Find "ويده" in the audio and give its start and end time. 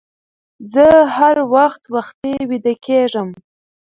2.49-2.73